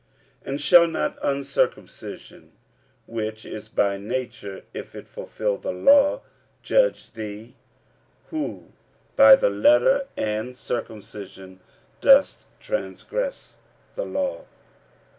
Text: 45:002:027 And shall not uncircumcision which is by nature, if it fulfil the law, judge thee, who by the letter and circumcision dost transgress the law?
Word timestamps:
45:002:027 0.45 0.49
And 0.49 0.61
shall 0.61 0.87
not 0.87 1.19
uncircumcision 1.21 2.51
which 3.05 3.45
is 3.45 3.69
by 3.69 3.99
nature, 3.99 4.63
if 4.73 4.95
it 4.95 5.07
fulfil 5.07 5.59
the 5.59 5.71
law, 5.71 6.21
judge 6.63 7.11
thee, 7.11 7.53
who 8.31 8.69
by 9.15 9.35
the 9.35 9.51
letter 9.51 10.07
and 10.17 10.57
circumcision 10.57 11.59
dost 12.01 12.47
transgress 12.59 13.57
the 13.93 14.05
law? 14.05 14.45